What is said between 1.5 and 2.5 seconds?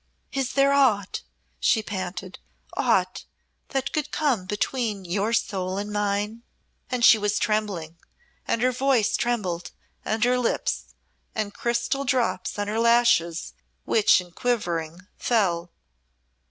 she panted,